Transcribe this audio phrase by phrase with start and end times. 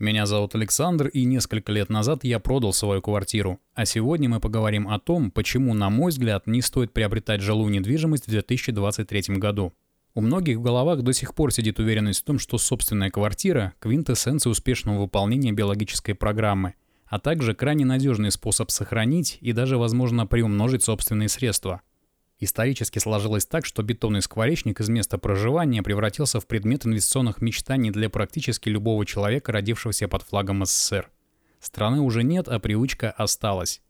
[0.00, 3.60] Меня зовут Александр, и несколько лет назад я продал свою квартиру.
[3.74, 8.26] А сегодня мы поговорим о том, почему, на мой взгляд, не стоит приобретать жилую недвижимость
[8.26, 9.74] в 2023 году.
[10.14, 14.50] У многих в головах до сих пор сидит уверенность в том, что собственная квартира– квинтэссенция
[14.50, 21.28] успешного выполнения биологической программы, а также крайне надежный способ сохранить и даже, возможно, приумножить собственные
[21.28, 21.82] средства–
[22.42, 28.08] Исторически сложилось так, что бетонный скворечник из места проживания превратился в предмет инвестиционных мечтаний для
[28.08, 31.10] практически любого человека, родившегося под флагом СССР.
[31.60, 33.82] Страны уже нет, а привычка осталась.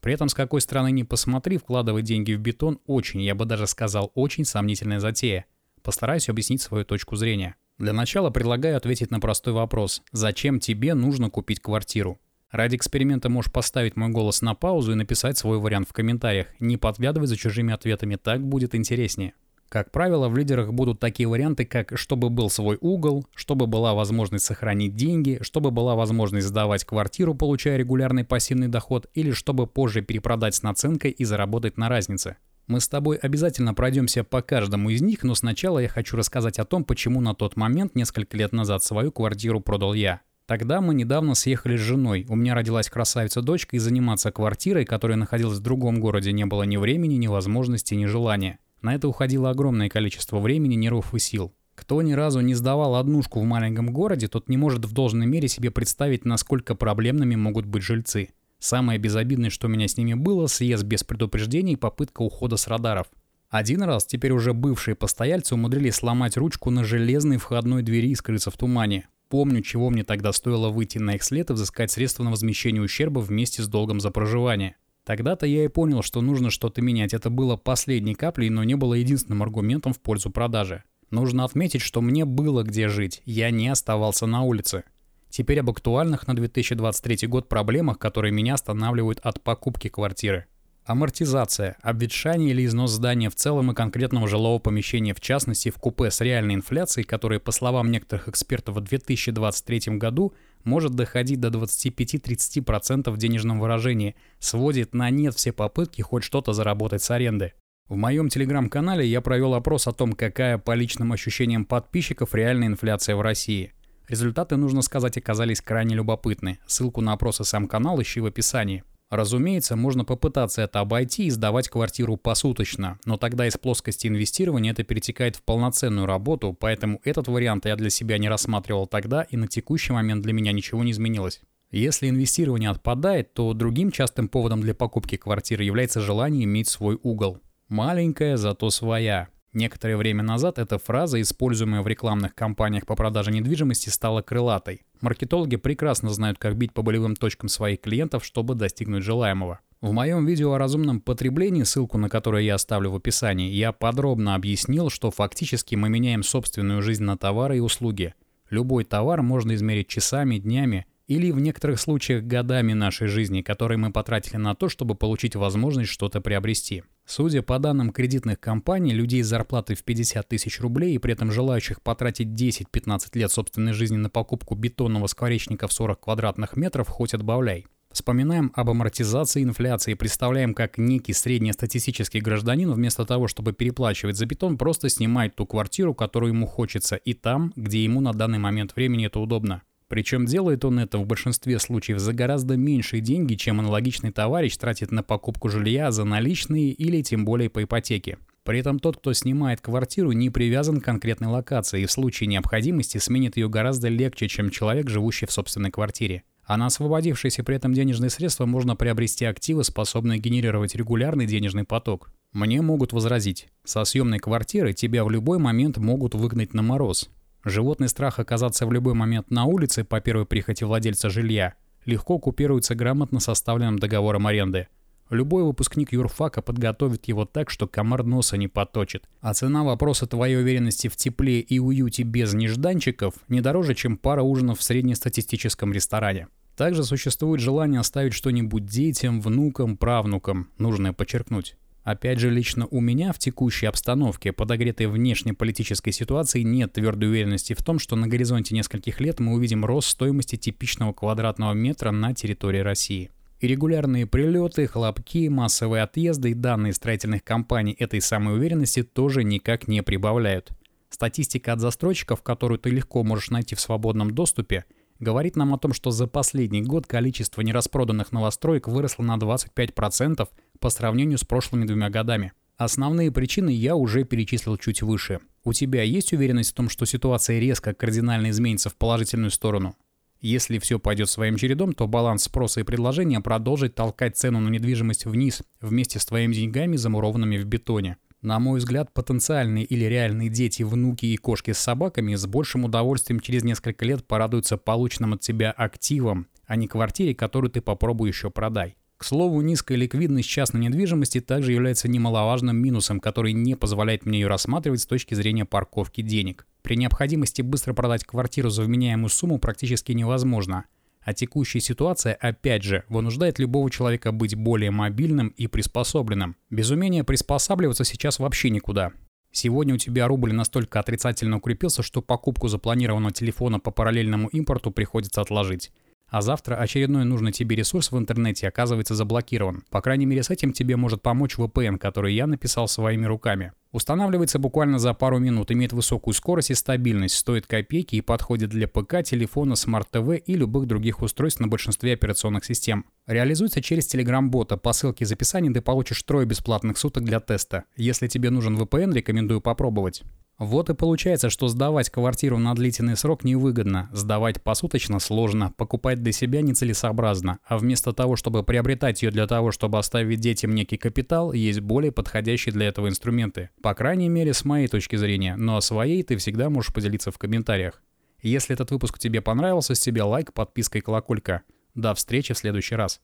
[0.00, 3.66] При этом с какой стороны ни посмотри, вкладывать деньги в бетон очень, я бы даже
[3.66, 5.44] сказал, очень сомнительная затея.
[5.82, 7.56] Постараюсь объяснить свою точку зрения.
[7.76, 10.02] Для начала предлагаю ответить на простой вопрос.
[10.12, 12.18] Зачем тебе нужно купить квартиру?
[12.50, 16.46] Ради эксперимента можешь поставить мой голос на паузу и написать свой вариант в комментариях.
[16.60, 19.34] Не подглядывай за чужими ответами, так будет интереснее.
[19.68, 24.46] Как правило, в лидерах будут такие варианты, как чтобы был свой угол, чтобы была возможность
[24.46, 30.54] сохранить деньги, чтобы была возможность сдавать квартиру, получая регулярный пассивный доход, или чтобы позже перепродать
[30.54, 32.38] с наценкой и заработать на разнице.
[32.66, 36.64] Мы с тобой обязательно пройдемся по каждому из них, но сначала я хочу рассказать о
[36.64, 40.22] том, почему на тот момент, несколько лет назад, свою квартиру продал я.
[40.48, 42.24] Тогда мы недавно съехали с женой.
[42.26, 46.78] У меня родилась красавица-дочка, и заниматься квартирой, которая находилась в другом городе, не было ни
[46.78, 48.58] времени, ни возможности, ни желания.
[48.80, 51.52] На это уходило огромное количество времени, нервов и сил.
[51.74, 55.48] Кто ни разу не сдавал однушку в маленьком городе, тот не может в должной мере
[55.48, 58.30] себе представить, насколько проблемными могут быть жильцы.
[58.58, 62.68] Самое безобидное, что у меня с ними было, съезд без предупреждений и попытка ухода с
[62.68, 63.08] радаров.
[63.50, 68.50] Один раз теперь уже бывшие постояльцы умудрились сломать ручку на железной входной двери и скрыться
[68.50, 69.08] в тумане.
[69.28, 73.20] Помню, чего мне тогда стоило выйти на их след и взыскать средства на возмещение ущерба
[73.20, 74.76] вместе с долгом за проживание.
[75.04, 77.14] Тогда-то я и понял, что нужно что-то менять.
[77.14, 80.84] Это было последней каплей, но не было единственным аргументом в пользу продажи.
[81.10, 84.84] Нужно отметить, что мне было где жить, я не оставался на улице.
[85.30, 90.46] Теперь об актуальных на 2023 год проблемах, которые меня останавливают от покупки квартиры.
[90.88, 96.10] Амортизация, обветшание или износ здания в целом и конкретного жилого помещения в частности в купе
[96.10, 100.32] с реальной инфляцией, которая, по словам некоторых экспертов, в 2023 году
[100.64, 107.02] может доходить до 25-30% в денежном выражении, сводит на нет все попытки хоть что-то заработать
[107.02, 107.52] с аренды.
[107.86, 113.14] В моем телеграм-канале я провел опрос о том, какая по личным ощущениям подписчиков реальная инфляция
[113.14, 113.74] в России.
[114.08, 116.60] Результаты, нужно сказать, оказались крайне любопытны.
[116.66, 118.84] Ссылку на опрос и сам канал ищи в описании.
[119.10, 124.84] Разумеется, можно попытаться это обойти и сдавать квартиру посуточно, но тогда из плоскости инвестирования это
[124.84, 129.48] перетекает в полноценную работу, поэтому этот вариант я для себя не рассматривал тогда и на
[129.48, 131.40] текущий момент для меня ничего не изменилось.
[131.70, 137.38] Если инвестирование отпадает, то другим частым поводом для покупки квартиры является желание иметь свой угол.
[137.68, 139.28] Маленькая, зато своя.
[139.58, 144.82] Некоторое время назад эта фраза, используемая в рекламных кампаниях по продаже недвижимости, стала крылатой.
[145.00, 149.58] Маркетологи прекрасно знают, как бить по болевым точкам своих клиентов, чтобы достигнуть желаемого.
[149.80, 154.36] В моем видео о разумном потреблении, ссылку на которое я оставлю в описании, я подробно
[154.36, 158.14] объяснил, что фактически мы меняем собственную жизнь на товары и услуги.
[158.50, 163.90] Любой товар можно измерить часами, днями, или в некоторых случаях годами нашей жизни, которые мы
[163.90, 166.84] потратили на то, чтобы получить возможность что-то приобрести.
[167.10, 171.32] Судя по данным кредитных компаний, людей с зарплатой в 50 тысяч рублей и при этом
[171.32, 177.14] желающих потратить 10-15 лет собственной жизни на покупку бетонного скворечника в 40 квадратных метров хоть
[177.14, 177.66] отбавляй.
[177.90, 184.26] Вспоминаем об амортизации инфляции и представляем, как некий среднестатистический гражданин вместо того, чтобы переплачивать за
[184.26, 188.76] бетон, просто снимает ту квартиру, которую ему хочется, и там, где ему на данный момент
[188.76, 189.62] времени это удобно.
[189.88, 194.92] Причем делает он это в большинстве случаев за гораздо меньшие деньги, чем аналогичный товарищ тратит
[194.92, 198.18] на покупку жилья за наличные или тем более по ипотеке.
[198.44, 202.98] При этом тот, кто снимает квартиру, не привязан к конкретной локации и в случае необходимости
[202.98, 206.22] сменит ее гораздо легче, чем человек, живущий в собственной квартире.
[206.44, 212.10] А на освободившиеся при этом денежные средства можно приобрести активы, способные генерировать регулярный денежный поток.
[212.32, 217.10] Мне могут возразить, со съемной квартиры тебя в любой момент могут выгнать на мороз.
[217.44, 221.54] Животный страх оказаться в любой момент на улице по первой прихоти владельца жилья
[221.84, 224.68] легко купируется грамотно составленным договором аренды.
[225.10, 229.08] Любой выпускник юрфака подготовит его так, что комар носа не поточит.
[229.22, 234.22] А цена вопроса твоей уверенности в тепле и уюте без нежданчиков не дороже, чем пара
[234.22, 236.28] ужинов в среднестатистическом ресторане.
[236.56, 241.56] Также существует желание оставить что-нибудь детям, внукам, правнукам, нужно подчеркнуть.
[241.88, 247.54] Опять же, лично у меня в текущей обстановке, подогретой внешней политической ситуации, нет твердой уверенности
[247.54, 252.12] в том, что на горизонте нескольких лет мы увидим рост стоимости типичного квадратного метра на
[252.12, 253.10] территории России.
[253.40, 259.66] И регулярные прилеты, хлопки, массовые отъезды и данные строительных компаний этой самой уверенности тоже никак
[259.66, 260.50] не прибавляют.
[260.90, 264.66] Статистика от застройщиков, которую ты легко можешь найти в свободном доступе,
[265.00, 270.70] говорит нам о том, что за последний год количество нераспроданных новостроек выросло на 25% по
[270.70, 272.32] сравнению с прошлыми двумя годами.
[272.56, 275.20] Основные причины я уже перечислил чуть выше.
[275.44, 279.76] У тебя есть уверенность в том, что ситуация резко кардинально изменится в положительную сторону?
[280.20, 285.06] Если все пойдет своим чередом, то баланс спроса и предложения продолжит толкать цену на недвижимость
[285.06, 287.98] вниз вместе с твоими деньгами, замурованными в бетоне.
[288.20, 293.20] На мой взгляд, потенциальные или реальные дети, внуки и кошки с собаками с большим удовольствием
[293.20, 298.30] через несколько лет порадуются полученным от тебя активом, а не квартире, которую ты попробуй еще
[298.30, 298.77] продай.
[298.98, 304.26] К слову, низкая ликвидность частной недвижимости также является немаловажным минусом, который не позволяет мне ее
[304.26, 306.48] рассматривать с точки зрения парковки денег.
[306.62, 310.64] При необходимости быстро продать квартиру за вменяемую сумму практически невозможно.
[311.00, 316.34] А текущая ситуация, опять же, вынуждает любого человека быть более мобильным и приспособленным.
[316.50, 318.90] Без умения приспосабливаться сейчас вообще никуда.
[319.30, 325.20] Сегодня у тебя рубль настолько отрицательно укрепился, что покупку запланированного телефона по параллельному импорту приходится
[325.20, 325.70] отложить.
[326.08, 329.64] А завтра очередной нужный тебе ресурс в интернете оказывается заблокирован.
[329.70, 333.52] По крайней мере с этим тебе может помочь VPN, который я написал своими руками.
[333.70, 338.66] Устанавливается буквально за пару минут, имеет высокую скорость и стабильность, стоит копейки и подходит для
[338.66, 342.86] ПК, телефона, smart TV и любых других устройств на большинстве операционных систем.
[343.06, 344.56] Реализуется через Telegram-бота.
[344.56, 347.64] По ссылке из описания ты получишь трое бесплатных суток для теста.
[347.76, 350.02] Если тебе нужен VPN, рекомендую попробовать.
[350.38, 356.12] Вот и получается, что сдавать квартиру на длительный срок невыгодно, сдавать посуточно сложно, покупать для
[356.12, 361.32] себя нецелесообразно, а вместо того, чтобы приобретать ее для того, чтобы оставить детям некий капитал,
[361.32, 363.50] есть более подходящие для этого инструменты.
[363.62, 367.18] По крайней мере, с моей точки зрения, но о своей ты всегда можешь поделиться в
[367.18, 367.82] комментариях.
[368.22, 371.42] Если этот выпуск тебе понравился, с тебя лайк, подписка и колоколька.
[371.74, 373.00] До встречи в следующий раз.